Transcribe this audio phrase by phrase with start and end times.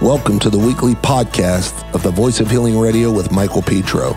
[0.00, 4.12] Welcome to the weekly podcast of the Voice of Healing Radio with Michael Petro.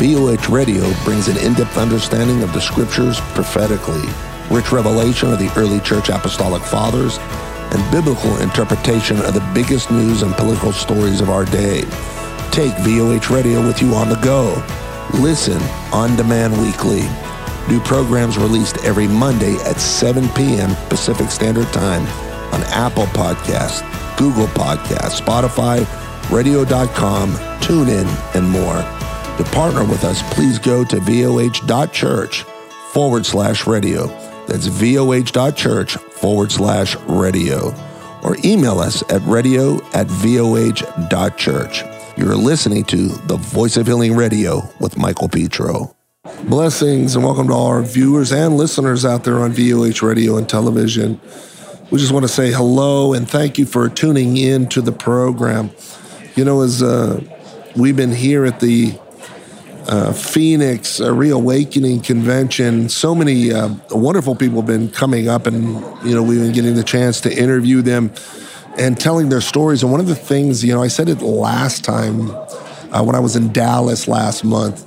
[0.00, 4.02] VOH Radio brings an in depth understanding of the scriptures prophetically,
[4.50, 10.22] rich revelation of the early church apostolic fathers, and biblical interpretation of the biggest news
[10.22, 11.82] and political stories of our day.
[12.50, 14.60] Take VOH Radio with you on the go.
[15.22, 15.62] Listen
[15.92, 17.08] on demand weekly.
[17.68, 20.74] New programs released every Monday at 7 p.m.
[20.88, 22.04] Pacific Standard Time
[22.52, 25.84] on Apple Podcasts, Google Podcasts, Spotify,
[26.30, 28.82] radio.com, TuneIn, and more.
[29.38, 32.42] To partner with us, please go to voh.church
[32.92, 34.06] forward slash radio.
[34.46, 37.74] That's voh.church forward slash radio.
[38.22, 41.82] Or email us at radio at voh.church.
[42.16, 45.96] You're listening to the Voice of Healing Radio with Michael Petro.
[46.44, 50.48] Blessings and welcome to all our viewers and listeners out there on VOH radio and
[50.48, 51.20] television.
[51.94, 55.70] We just want to say hello and thank you for tuning in to the program.
[56.34, 57.20] You know, as uh,
[57.76, 58.98] we've been here at the
[59.86, 65.74] uh, Phoenix uh, Reawakening Convention, so many uh, wonderful people have been coming up, and
[66.04, 68.12] you know, we've been getting the chance to interview them
[68.76, 69.84] and telling their stories.
[69.84, 72.28] And one of the things, you know, I said it last time
[72.92, 74.84] uh, when I was in Dallas last month.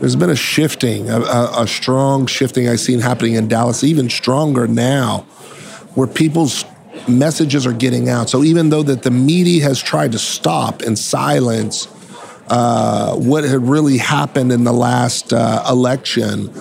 [0.00, 4.10] There's been a shifting, a, a, a strong shifting I've seen happening in Dallas, even
[4.10, 5.24] stronger now,
[5.98, 6.64] where people's
[7.08, 8.30] messages are getting out.
[8.30, 11.88] So even though that the media has tried to stop and silence
[12.46, 16.52] uh, what had really happened in the last uh, election,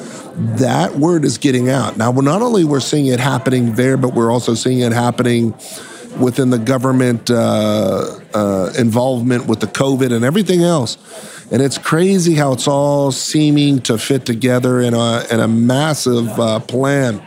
[0.57, 1.97] that word is getting out.
[1.97, 5.53] Now, not only we're seeing it happening there, but we're also seeing it happening
[6.19, 10.97] within the government uh, uh, involvement with the COVID and everything else.
[11.51, 16.27] And it's crazy how it's all seeming to fit together in a, in a massive
[16.39, 17.21] uh, plan.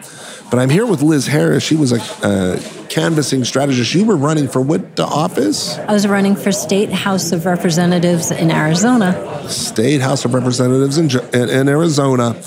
[0.51, 1.63] But I'm here with Liz Harris.
[1.63, 3.95] She was a uh, canvassing strategist.
[3.95, 5.79] You were running for what office?
[5.79, 9.49] I was running for State House of Representatives in Arizona.
[9.49, 12.41] State House of Representatives in, in, in Arizona.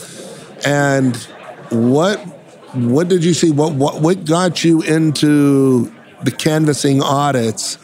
[0.66, 1.16] And
[1.69, 2.19] what
[2.73, 3.51] what did you see?
[3.51, 5.91] What what what got you into
[6.23, 7.78] the canvassing audits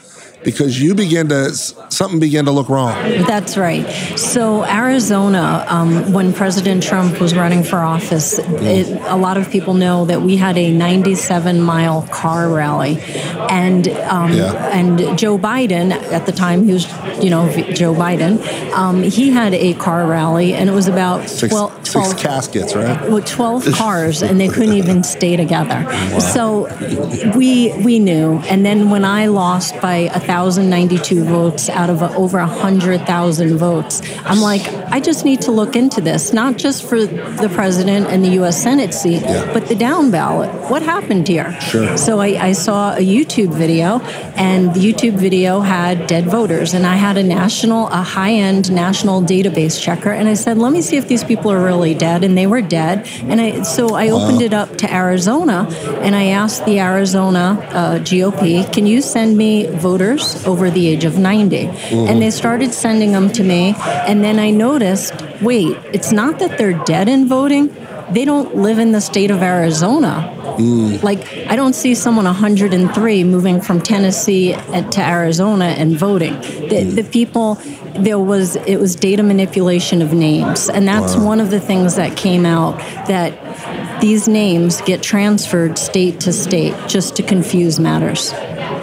[0.44, 1.52] because you began to
[2.00, 2.94] something began to look wrong.
[3.28, 3.86] That's right.
[4.18, 9.74] So Arizona, um, when President Trump was running for office, it, a lot of people
[9.74, 13.02] know that we had a 97 mile car rally,
[13.50, 14.54] and um, yeah.
[14.70, 16.88] and Joe Biden at the time he was
[17.22, 18.40] you know Joe Biden,
[18.72, 22.76] um, he had a car rally, and it was about six, 12, 12 six caskets,
[22.76, 23.10] right?
[23.10, 25.84] Well, 12 cars, and they couldn't even stay together.
[25.86, 26.20] Wow.
[26.20, 32.38] So we we knew, and then when I lost by 1,092 votes out of over
[32.38, 34.02] 100,000 votes.
[34.26, 38.24] I'm like, I just need to look into this, not just for the president and
[38.24, 38.62] the U.S.
[38.62, 39.52] Senate seat, yeah.
[39.54, 40.50] but the down ballot.
[40.70, 41.60] What happened here?
[41.62, 41.98] Sure.
[41.98, 44.00] So I, I saw a YouTube video,
[44.36, 49.22] and the YouTube video had dead voters, and I had a national, a high-end national
[49.22, 52.38] database checker, and I said, let me see if these people are really dead, and
[52.38, 53.08] they were dead.
[53.24, 54.22] And I so I wow.
[54.22, 55.68] opened it up to Arizona,
[56.02, 61.06] and I asked the Arizona uh, GOP, can you send me voters over the age
[61.06, 61.70] of 90.
[61.88, 62.10] Mm-hmm.
[62.10, 63.76] And they started sending them to me.
[63.80, 67.74] And then I noticed wait, it's not that they're dead in voting,
[68.12, 70.34] they don't live in the state of Arizona.
[70.58, 71.02] Mm.
[71.04, 76.34] Like, I don't see someone 103 moving from Tennessee to Arizona and voting.
[76.34, 76.96] The, mm.
[76.96, 77.56] the people,
[77.96, 80.70] there was, it was data manipulation of names.
[80.70, 81.26] And that's wow.
[81.26, 86.76] one of the things that came out that these names get transferred state to state
[86.88, 88.34] just to confuse matters.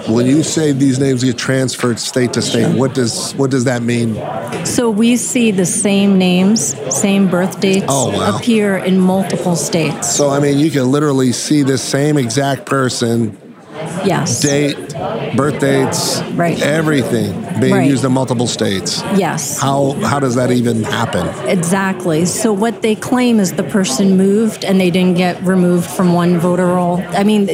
[0.09, 3.83] When you say these names get transferred state to state, what does what does that
[3.83, 4.15] mean?
[4.65, 8.37] So we see the same names, same birth dates oh, wow.
[8.37, 10.15] appear in multiple states.
[10.15, 13.37] So I mean, you can literally see the same exact person
[14.05, 14.41] Yes.
[14.41, 14.77] Date,
[15.37, 16.61] birth dates, right.
[16.63, 17.89] everything being right.
[17.89, 19.03] used in multiple states.
[19.17, 19.59] Yes.
[19.59, 21.27] How how does that even happen?
[21.49, 22.25] Exactly.
[22.27, 26.39] So what they claim is the person moved and they didn't get removed from one
[26.39, 27.03] voter roll.
[27.09, 27.49] I mean,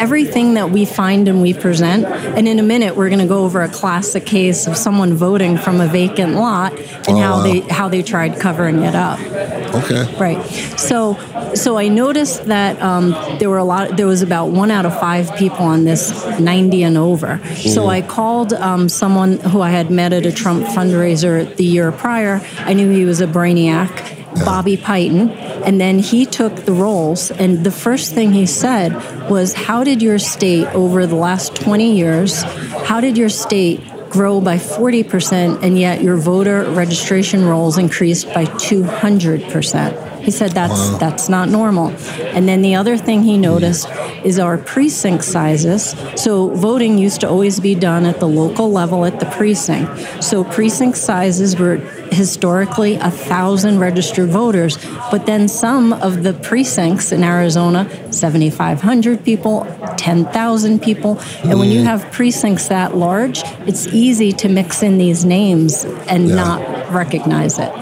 [0.00, 3.44] everything that we find and we present, and in a minute we're going to go
[3.44, 7.42] over a classic case of someone voting from a vacant lot and oh, how wow.
[7.42, 9.18] they how they tried covering it up.
[9.74, 10.16] Okay.
[10.18, 10.42] Right.
[10.78, 11.16] So
[11.54, 13.96] so I noticed that um, there were a lot.
[13.96, 17.38] There was about one out of five people on this 90 and over.
[17.38, 17.74] Mm.
[17.74, 21.92] So I called um, someone who I had met at a Trump fundraiser the year
[21.92, 22.40] prior.
[22.58, 24.18] I knew he was a brainiac.
[24.46, 25.30] Bobby Piton,
[25.66, 27.30] and then he took the rolls.
[27.30, 28.94] And the first thing he said
[29.28, 32.42] was, How did your state, over the last 20 years,
[32.86, 33.80] how did your state
[34.12, 40.11] grow by 40%, and yet your voter registration rolls increased by 200%?
[40.22, 40.98] He said that's wow.
[40.98, 41.88] that's not normal.
[42.34, 43.88] And then the other thing he noticed
[44.24, 45.96] is our precinct sizes.
[46.16, 50.22] So voting used to always be done at the local level at the precinct.
[50.22, 51.76] So precinct sizes were
[52.12, 54.78] historically a thousand registered voters,
[55.10, 59.66] but then some of the precincts in Arizona, 7,500 people,
[59.96, 61.84] 10,000 people, and when you mm.
[61.84, 66.34] have precincts that large, it's easy to mix in these names and yeah.
[66.34, 67.72] not recognize it.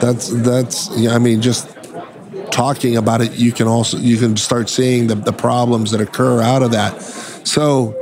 [0.00, 1.14] That's that's yeah.
[1.14, 1.68] I mean, just
[2.58, 6.42] talking about it, you can also you can start seeing the, the problems that occur
[6.42, 7.00] out of that.
[7.46, 7.94] So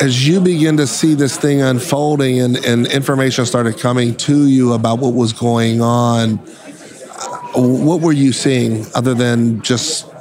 [0.00, 4.72] as you begin to see this thing unfolding and, and information started coming to you
[4.72, 6.38] about what was going on,
[7.54, 10.11] what were you seeing other than just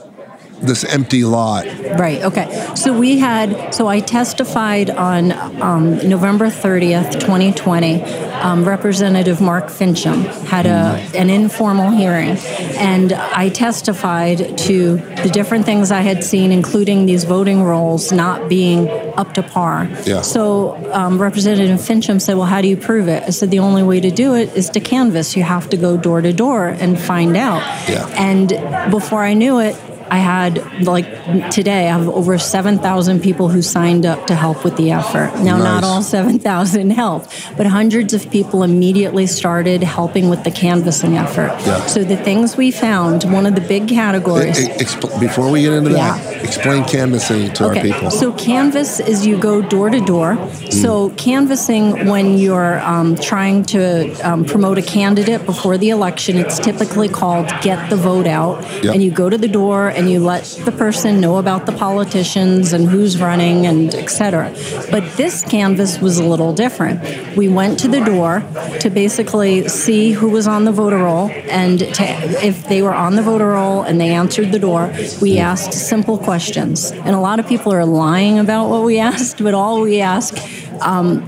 [0.61, 1.65] this empty lot.
[1.97, 2.21] Right.
[2.23, 2.73] Okay.
[2.75, 3.73] So we had.
[3.73, 5.31] So I testified on
[5.61, 8.03] um, November 30th, 2020.
[8.41, 12.37] Um, Representative Mark Finchem had a an informal hearing,
[12.77, 18.49] and I testified to the different things I had seen, including these voting rolls not
[18.49, 19.87] being up to par.
[20.05, 20.21] Yeah.
[20.21, 23.83] So um, Representative Finchem said, "Well, how do you prove it?" I said, "The only
[23.83, 25.35] way to do it is to canvass.
[25.35, 28.07] You have to go door to door and find out." Yeah.
[28.17, 28.49] And
[28.91, 29.75] before I knew it,
[30.11, 31.05] I had, like
[31.51, 35.31] today, I have over 7,000 people who signed up to help with the effort.
[35.39, 35.63] Now, nice.
[35.63, 41.57] not all 7,000 helped, but hundreds of people immediately started helping with the canvassing effort.
[41.65, 41.85] Yeah.
[41.85, 44.59] So, the things we found, one of the big categories.
[44.59, 47.79] Exp- before we get into that, explain canvassing to okay.
[47.79, 48.11] our people.
[48.11, 50.37] So, canvass is you go door to door.
[50.71, 56.59] So, canvassing when you're um, trying to um, promote a candidate before the election, it's
[56.59, 58.61] typically called Get the Vote Out.
[58.83, 58.93] Yep.
[58.93, 62.74] And you go to the door and you let the person know about the politicians
[62.74, 64.51] and who's running and etc.
[64.89, 67.38] But this canvas was a little different.
[67.38, 68.44] We went to the door
[68.80, 72.03] to basically see who was on the voter roll and to,
[72.44, 76.18] if they were on the voter roll and they answered the door, we asked simple
[76.18, 76.89] questions.
[76.92, 80.36] And a lot of people are lying about what we asked, but all we ask
[80.81, 81.21] um,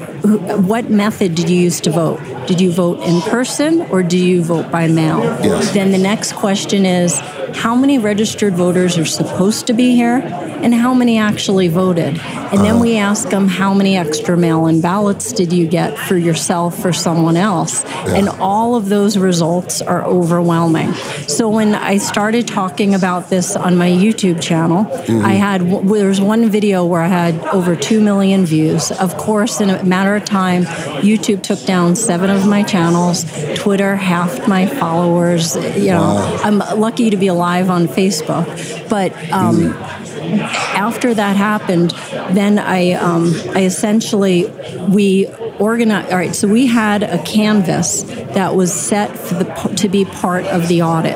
[0.68, 2.20] what method did you use to vote?
[2.48, 5.20] Did you vote in person or do you vote by mail?
[5.20, 5.72] Yes.
[5.74, 7.22] Then the next question is
[7.56, 10.18] how many registered voters are supposed to be here
[10.64, 12.20] and how many actually voted.
[12.20, 16.18] And then we ask them how many extra mail in ballots did you get for
[16.18, 17.84] yourself or someone else.
[17.84, 18.16] Yeah.
[18.16, 20.94] And all of those results are overwhelming.
[21.28, 25.26] So when I started talking about this on my YouTube channel, mm-hmm.
[25.26, 28.92] I had there was one video where I had over 2 million views.
[28.92, 30.64] Of course, in a matter of time,
[31.04, 36.16] YouTube took down 7 of my channels, Twitter halved my followers, you know.
[36.16, 36.40] Wow.
[36.44, 38.46] I'm lucky to be alive on Facebook,
[38.90, 39.74] but um,
[40.76, 41.92] after that happened,
[42.32, 44.46] then I, um, I essentially
[44.90, 45.28] we
[45.60, 46.12] organized.
[46.12, 49.46] All right, so we had a canvas that was set for the
[49.78, 51.16] to be part of the audit,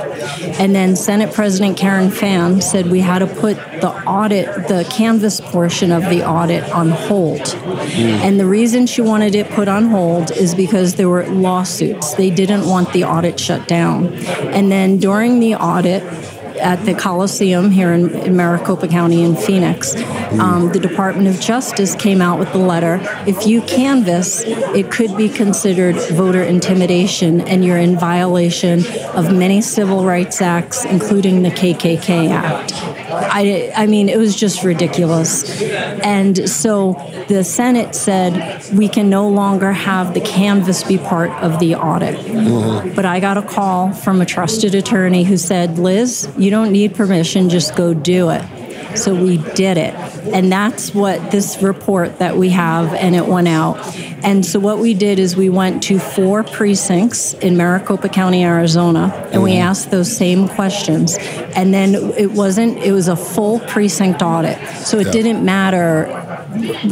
[0.59, 5.41] and then Senate President Karen Fann said we had to put the audit, the canvas
[5.41, 7.41] portion of the audit, on hold.
[7.41, 7.97] Mm.
[7.97, 12.15] And the reason she wanted it put on hold is because there were lawsuits.
[12.15, 16.03] They didn't want the audit shut down, and then during the audit
[16.59, 19.95] at the Coliseum here in, in Maricopa County in Phoenix.
[20.39, 22.99] Um, the Department of Justice came out with the letter.
[23.25, 28.85] If you canvass, it could be considered voter intimidation, and you're in violation
[29.15, 32.73] of many civil rights acts, including the KKK Act.
[33.09, 35.61] I, I mean, it was just ridiculous.
[35.61, 36.93] And so
[37.27, 42.15] the Senate said we can no longer have the canvass be part of the audit.
[42.15, 42.95] Mm-hmm.
[42.95, 46.95] But I got a call from a trusted attorney who said, Liz, you don't need
[46.95, 48.43] permission, just go do it.
[48.97, 49.93] So we did it.
[50.33, 53.77] And that's what this report that we have, and it went out.
[54.23, 59.13] And so what we did is we went to four precincts in Maricopa County, Arizona,
[59.31, 59.61] and we mm-hmm.
[59.61, 61.17] asked those same questions.
[61.55, 64.57] And then it wasn't, it was a full precinct audit.
[64.79, 65.11] So it yeah.
[65.11, 66.26] didn't matter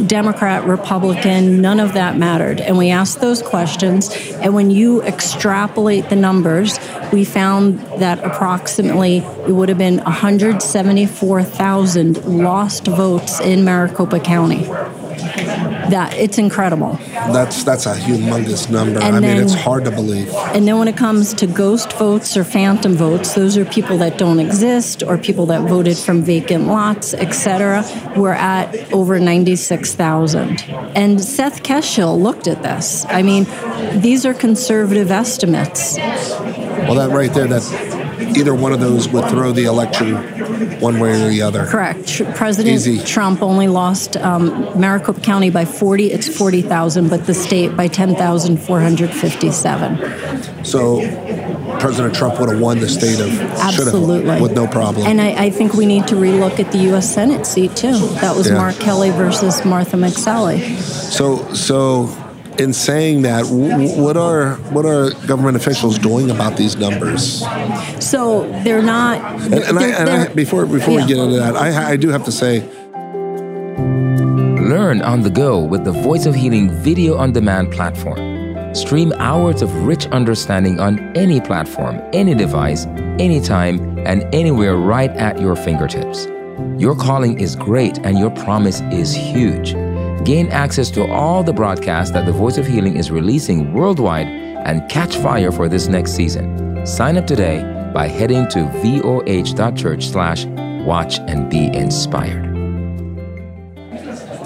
[0.06, 2.60] Democrat, Republican, none of that mattered.
[2.60, 4.08] And we asked those questions.
[4.36, 6.78] And when you extrapolate the numbers,
[7.12, 14.68] we found that approximately it would have been 174,000 lost votes in Maricopa County
[15.16, 16.98] that it's incredible.
[17.12, 19.00] That's that's a humongous number.
[19.00, 20.32] And I then, mean, it's hard to believe.
[20.54, 24.18] And then when it comes to ghost votes or phantom votes, those are people that
[24.18, 27.84] don't exist or people that voted from vacant lots, etc.
[28.16, 30.62] We're at over 96,000.
[30.94, 33.04] And Seth Keshel looked at this.
[33.08, 33.46] I mean,
[34.00, 35.96] these are conservative estimates.
[35.96, 37.62] Well, that right there, that
[38.36, 40.14] either one of those would throw the election
[40.80, 41.66] one way or the other.
[41.66, 42.22] Correct.
[42.34, 42.98] President Easy.
[42.98, 50.64] Trump only lost um, Maricopa County by 40, it's 40,000, but the state by 10,457.
[50.64, 51.00] So
[51.78, 55.06] President Trump would have won the state of absolutely with no problem.
[55.06, 57.12] And I, I, think we need to relook at the U.S.
[57.12, 57.98] Senate seat too.
[58.20, 58.54] That was yeah.
[58.54, 60.78] Mark Kelly versus Martha McSally.
[60.80, 62.06] So so
[62.60, 67.40] in saying that, what are what are government officials doing about these numbers?
[68.00, 69.20] So they're not.
[69.42, 71.02] And, and, they're, I, and I, before before yeah.
[71.02, 72.68] we get into that, I, I do have to say.
[74.66, 78.74] Learn on the go with the Voice of Healing video on demand platform.
[78.74, 82.84] Stream hours of rich understanding on any platform, any device,
[83.18, 86.26] anytime, and anywhere right at your fingertips.
[86.78, 89.74] Your calling is great and your promise is huge.
[90.26, 94.90] Gain access to all the broadcasts that the Voice of Healing is releasing worldwide and
[94.90, 96.84] catch fire for this next season.
[96.84, 97.62] Sign up today
[97.94, 100.44] by heading to voh.church slash
[100.84, 102.55] watch and be inspired.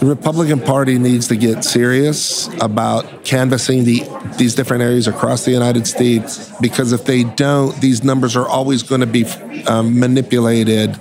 [0.00, 4.02] The Republican Party needs to get serious about canvassing the,
[4.38, 8.82] these different areas across the United States because if they don't, these numbers are always
[8.82, 9.26] going to be
[9.66, 10.98] um, manipulated.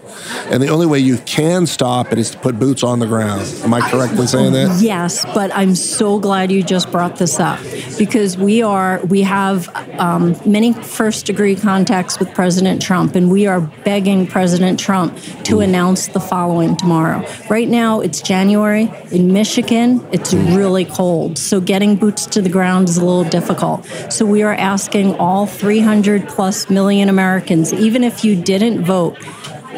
[0.48, 3.41] And the only way you can stop it is to put boots on the ground.
[3.63, 4.82] Am I correct in saying that?
[4.82, 7.60] Yes, but I'm so glad you just brought this up
[7.98, 13.48] because we are we have um, many first degree contacts with President Trump, and we
[13.48, 17.25] are begging President Trump to announce the following tomorrow.
[17.50, 20.05] Right now, it's January in Michigan.
[20.12, 23.86] It's really cold, so getting boots to the ground is a little difficult.
[24.10, 29.17] So we are asking all 300 plus million Americans, even if you didn't vote,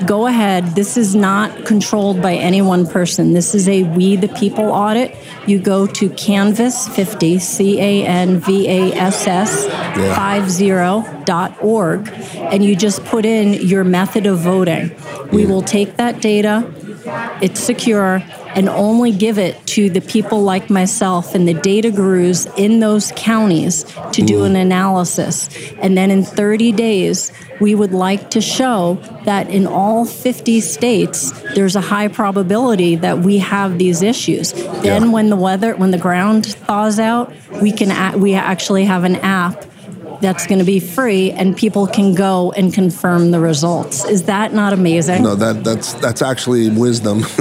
[0.06, 0.76] go ahead.
[0.76, 3.34] This is not controlled by any one person.
[3.34, 5.16] This is a We the People audit.
[5.48, 12.76] You go to Canvass 50, C A N V A S S 50.org, and you
[12.76, 14.96] just put in your method of voting.
[15.32, 16.72] We will take that data,
[17.42, 18.24] it's secure,
[18.56, 23.12] and only give it to the people like myself and the data gurus in those
[23.16, 24.48] counties to do mm.
[24.48, 25.50] an analysis.
[25.82, 31.32] And then in 30 days, we would like to show that in all 50 states,
[31.54, 34.52] there's a high probability that we have these issues.
[34.52, 35.12] Then, yeah.
[35.12, 37.32] when the weather, when the ground thaws out,
[37.62, 39.66] we can we actually have an app
[40.22, 44.06] that's going to be free and people can go and confirm the results.
[44.06, 45.24] Is that not amazing?
[45.24, 47.24] No, that that's that's actually wisdom.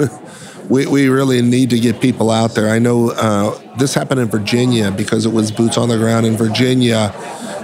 [0.70, 2.70] we, we really need to get people out there.
[2.70, 6.36] I know uh, this happened in Virginia because it was boots on the ground in
[6.36, 7.12] Virginia,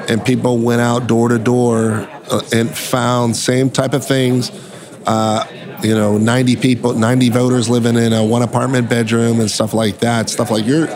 [0.08, 4.50] and people went out door to door uh, and found same type of things.
[5.06, 5.46] Uh,
[5.84, 9.98] you know, 90 people, 90 voters living in a one apartment bedroom and stuff like
[9.98, 10.28] that.
[10.28, 10.88] Stuff like you're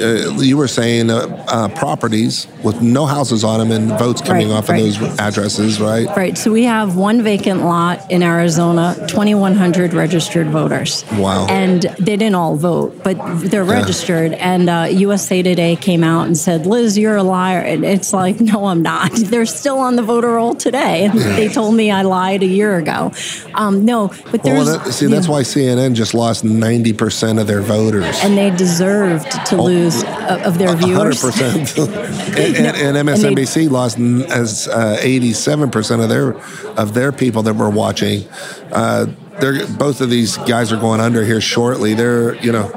[0.00, 4.48] uh, you were saying uh, uh, properties with no houses on them and votes coming
[4.48, 4.80] right, off right.
[4.80, 6.06] of those addresses, right?
[6.16, 6.38] Right.
[6.38, 11.04] So we have one vacant lot in Arizona, 2,100 registered voters.
[11.12, 11.46] Wow.
[11.48, 14.32] And they didn't all vote, but they're registered.
[14.32, 14.54] Yeah.
[14.54, 17.60] And USA uh, Today came out and said, Liz, you're a liar.
[17.60, 19.12] And it's like, no, I'm not.
[19.16, 21.06] They're still on the voter roll today.
[21.06, 21.36] And yeah.
[21.36, 23.12] they told me I lied a year ago.
[23.54, 24.66] Um, no, but there's.
[24.66, 28.18] Well, that, see, that's know, why CNN just lost 90% of their voters.
[28.22, 31.22] And they deserved to oh, lose of their viewers.
[31.22, 31.86] 100%.
[32.28, 33.98] and, and, and, MSNBC and lost
[34.30, 36.36] as uh, 87% of their
[36.78, 38.28] of their people that were watching.
[38.72, 39.06] Uh,
[39.40, 41.94] they're both of these guys are going under here shortly.
[41.94, 42.68] They're you know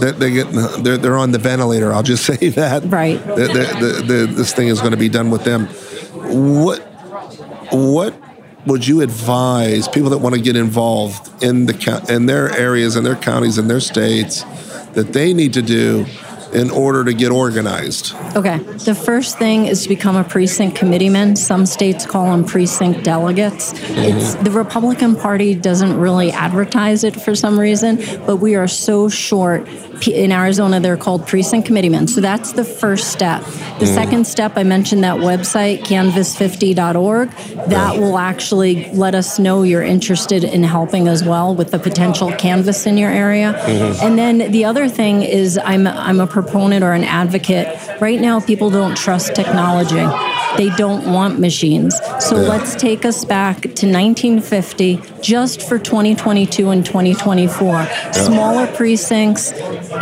[0.00, 0.50] they, they get
[0.82, 1.92] they're, they're on the ventilator.
[1.92, 2.84] I'll just say that.
[2.84, 3.24] Right.
[3.24, 5.66] The, the, the, this thing is going to be done with them.
[5.66, 6.78] What
[7.72, 8.14] what
[8.66, 13.04] would you advise people that want to get involved in the in their areas, in
[13.04, 14.44] their counties, in their states
[14.92, 16.04] that they need to do
[16.52, 18.14] in order to get organized?
[18.36, 18.58] Okay.
[18.58, 21.36] The first thing is to become a precinct committeeman.
[21.36, 23.72] Some states call them precinct delegates.
[23.72, 24.44] Mm-hmm.
[24.44, 29.68] the Republican Party doesn't really advertise it for some reason, but we are so short.
[30.08, 32.08] In Arizona, they're called precinct committeemen.
[32.08, 33.42] So that's the first step.
[33.78, 33.94] The mm.
[33.94, 37.30] second step, I mentioned that website, canvass50.org.
[37.68, 42.32] That will actually let us know you're interested in helping as well with the potential
[42.32, 43.52] canvas in your area.
[43.52, 44.06] Mm-hmm.
[44.06, 47.66] And then the other thing is I'm I'm a proponent or an advocate.
[48.00, 49.96] Right now, people don't trust technology.
[50.56, 51.96] They don't want machines.
[52.18, 52.48] So yeah.
[52.48, 57.66] let's take us back to 1950, just for 2022 and 2024.
[57.66, 58.12] Yeah.
[58.12, 59.52] Smaller precincts,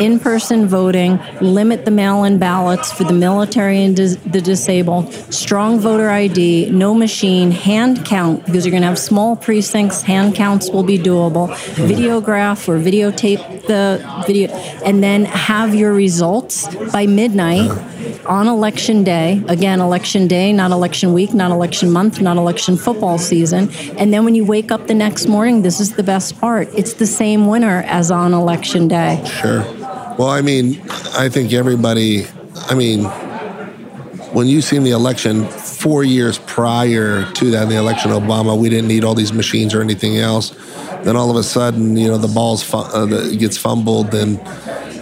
[0.00, 5.12] in person voting, limit the mail in ballots for the military and dis- the disabled,
[5.32, 10.34] strong voter ID, no machine, hand count, because you're going to have small precincts, hand
[10.34, 11.82] counts will be doable, hmm.
[11.82, 14.50] videograph or videotape the video,
[14.84, 17.70] and then have your results by midnight
[18.28, 19.42] on election day.
[19.49, 23.70] Again, election day, not election week, not election month, not election football season.
[23.97, 26.68] And then when you wake up the next morning, this is the best part.
[26.75, 29.23] It's the same winner as on election day.
[29.40, 29.62] Sure.
[30.18, 30.80] Well, I mean,
[31.16, 32.26] I think everybody,
[32.68, 33.04] I mean,
[34.35, 38.68] when you seen the election four years prior to that, the election of Obama, we
[38.68, 40.54] didn't need all these machines or anything else.
[41.02, 44.38] Then all of a sudden, you know, the ball's fu- uh, gets fumbled, and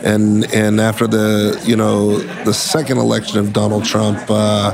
[0.07, 4.71] and and after the you know the second election of Donald Trump, uh,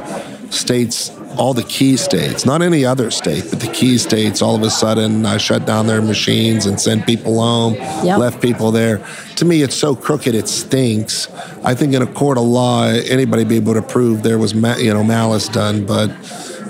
[0.50, 4.62] states all the key states, not any other state, but the key states, all of
[4.62, 7.72] a sudden uh, shut down their machines and sent people home,
[8.04, 8.18] Yep.
[8.18, 9.02] left people there.
[9.36, 11.28] To me, it's so crooked, it stinks.
[11.64, 14.76] I think in a court of law, anybody be able to prove there was, ma-
[14.76, 16.10] you know, malice done, but.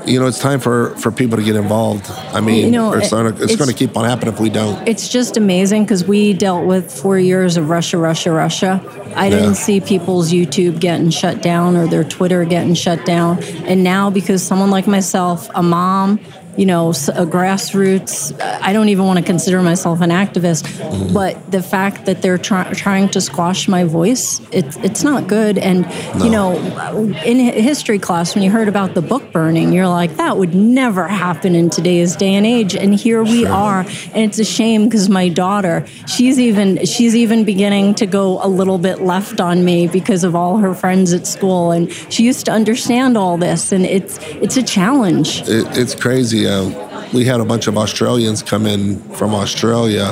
[0.05, 2.11] You know, it's time for, for people to get involved.
[2.11, 4.51] I mean, You know, it's, gonna, it's it's- going to keep on happening if we
[4.51, 4.87] don't.
[4.89, 8.81] It's just amazing because we dealt with four years of Russia, Russia, Russia.
[9.15, 9.37] I Yeah.
[9.37, 13.43] didn't see people's YouTube getting shut down or their Twitter getting shut down.
[13.67, 16.19] And now, because someone like myself, a mom,
[16.57, 20.63] you know, a uh, grassroots, uh, I don't even want to consider myself an activist,
[20.63, 21.15] Mm-hmm.
[21.15, 25.59] but the fact that they're try- trying to squash my voice, it's it's not good.
[25.59, 25.87] And,
[26.23, 26.95] you know, uh,
[27.25, 30.55] in hi- history class, when you heard about the book burning, you're like, that would
[30.55, 32.75] never happen in today's day and age.
[32.75, 33.81] And here we are.
[34.15, 38.49] And it's a shame because my daughter, she's even she's even beginning to go a
[38.49, 41.71] little bit left on me because of all her friends at school.
[41.71, 45.43] And she used to understand all this, and it's it's a challenge.
[45.49, 46.42] it, it's crazy.
[46.47, 50.05] Uh, we had a bunch of Australians come in from Australia,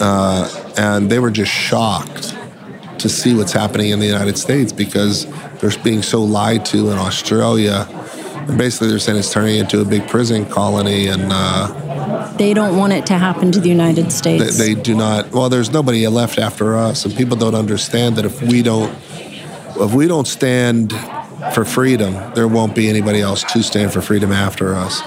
[0.00, 2.36] uh, and they were just shocked
[2.98, 5.26] to see what's happening in the United States because
[5.60, 7.86] they're being so lied to in Australia.
[8.48, 12.76] And basically, they're saying it's turning into a big prison colony, and uh, They don't
[12.76, 14.58] want it to happen to the United they, States.
[14.58, 15.30] they do not.
[15.32, 18.90] Well, there's nobody left after us, and people don't understand that if we don't,
[19.76, 20.92] if we don't stand
[21.54, 25.00] for freedom, there won't be anybody else to stand for freedom after us.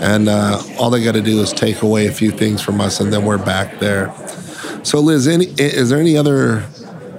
[0.00, 3.00] And uh, all they got to do is take away a few things from us,
[3.00, 4.14] and then we're back there.
[4.84, 6.64] So, Liz, any, is there any other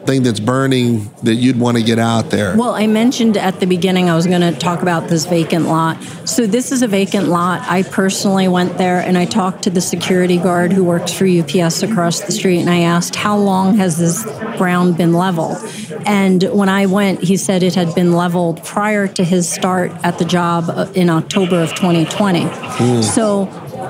[0.10, 2.56] thing that's burning that you'd want to get out there?
[2.58, 6.02] Well, I mentioned at the beginning I was going to talk about this vacant lot.
[6.26, 7.62] So this is a vacant lot.
[7.70, 11.84] I personally went there and I talked to the security guard who works for UPS
[11.84, 14.24] across the street and I asked how long has this
[14.58, 15.58] ground been leveled?
[16.08, 20.18] And when I went, he said it had been leveled prior to his start at
[20.18, 23.04] the job uh, in October of 2020.
[23.04, 23.46] So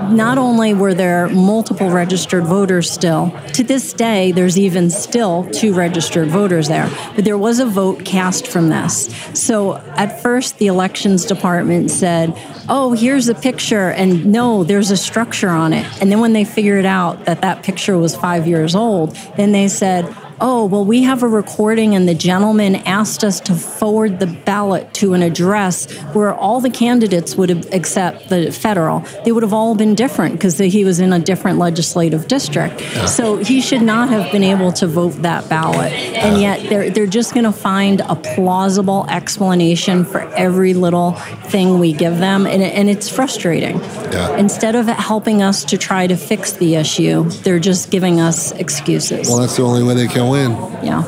[0.10, 5.74] not only were there multiple registered voters still, to this day, there's even still two
[5.74, 9.14] registered voters there, but there was a vote cast from this.
[9.34, 12.34] So at first, the elections department said,
[12.72, 15.86] Oh, here's a picture, and no, there's a structure on it.
[16.02, 19.68] And then when they figured out that that picture was five years old, then they
[19.68, 20.06] said,
[20.42, 24.94] Oh, well, we have a recording, and the gentleman asked us to forward the ballot
[24.96, 29.54] to an address where all the candidates would have, except the federal, they would have
[29.54, 32.80] all been different because he was in a different legislative district.
[33.10, 35.92] So he should not have been able to vote that ballot.
[35.92, 41.14] And yet they're, they're just going to find a plausible explanation for every little
[41.48, 42.46] thing we give them.
[42.46, 43.80] And, and it's frustrating.
[43.80, 44.38] Yeah.
[44.38, 49.28] Instead of helping us to try to fix the issue, they're just giving us excuses.
[49.28, 50.52] well, that's the only way they can win.
[50.84, 51.04] yeah,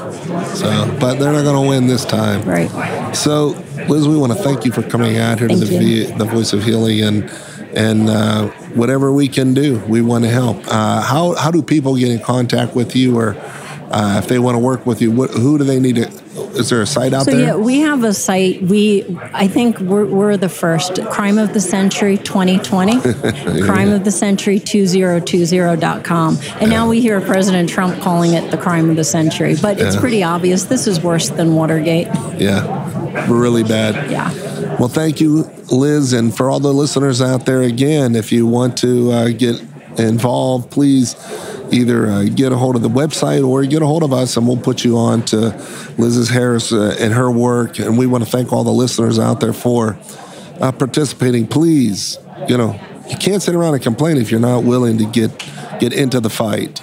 [0.54, 2.42] So, but they're not going to win this time.
[2.48, 2.70] right.
[3.16, 3.50] So,
[3.88, 6.26] Liz, we want to thank you for coming out here to Thank the, v, the
[6.26, 7.32] Voice of Healing and
[7.74, 10.58] and uh, whatever we can do, we want to help.
[10.68, 13.36] Uh, how how do people get in contact with you, or
[13.92, 16.08] uh, if they want to work with you, what, who do they need to?
[16.56, 17.40] Is there a site out So there?
[17.40, 18.62] yeah, we have a site.
[18.62, 23.00] We I think we're, we're the first crime of the century 2020,
[23.64, 26.38] crime of the century 2020.com.
[26.60, 29.96] And now we hear President Trump calling it the crime of the century, but it's
[29.96, 30.02] Yeah.
[30.02, 32.08] pretty obvious this is worse than Watergate.
[32.38, 34.10] yeah, really bad.
[34.12, 34.32] Yeah.
[34.78, 37.62] Well, thank you, Liz, and for all the listeners out there.
[37.62, 39.62] Again, if you want to uh, get
[39.98, 41.16] involved, please
[41.72, 44.48] either uh, get a hold of the website or get a hold of us, and
[44.48, 45.50] we'll put you on to
[45.98, 47.80] Liz's Harris uh, and her work.
[47.80, 49.98] And we want to thank all the listeners out there for
[50.60, 51.48] uh, participating.
[51.48, 52.80] Please, you know,
[53.10, 55.32] you can't sit around and complain if you're not willing to get
[55.80, 56.82] get into the fight.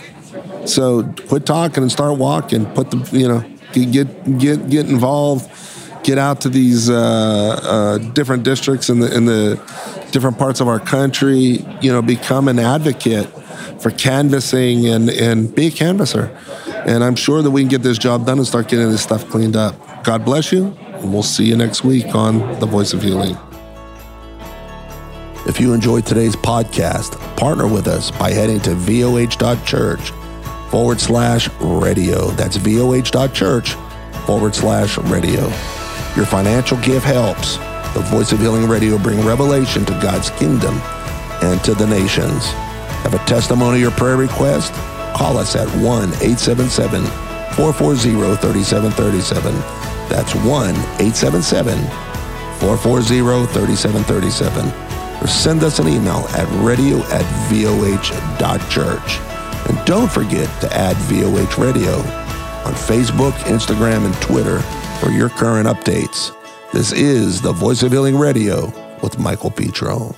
[0.66, 2.66] So quit talking and start walking.
[2.66, 5.50] Put the you know get get get, involved.
[6.04, 9.56] Get out to these uh, uh, different districts in the in the
[10.10, 11.64] different parts of our country.
[11.80, 13.28] You know, become an advocate
[13.80, 16.36] for canvassing and and be a canvasser.
[16.86, 19.28] And I'm sure that we can get this job done and start getting this stuff
[19.28, 20.04] cleaned up.
[20.04, 23.36] God bless you, and we'll see you next week on the Voice of Healing.
[25.46, 30.10] If you enjoyed today's podcast, partner with us by heading to voh.church
[30.70, 32.28] forward slash radio.
[32.32, 33.72] That's voh.church
[34.26, 35.40] forward slash radio.
[36.16, 37.56] Your financial gift helps
[37.94, 40.78] the Voice of Healing Radio bring revelation to God's kingdom
[41.42, 42.44] and to the nations.
[43.02, 44.72] Have a testimony or prayer request?
[45.14, 47.04] Call us at 1 877
[47.54, 49.54] 440 3737.
[50.08, 52.08] That's 1 877
[52.58, 59.18] 440-3737 or send us an email at radio at voh.church.
[59.68, 61.98] And don't forget to add VOH Radio
[62.64, 64.60] on Facebook, Instagram, and Twitter
[65.00, 66.32] for your current updates.
[66.72, 70.14] This is the Voice of Healing Radio with Michael Petro.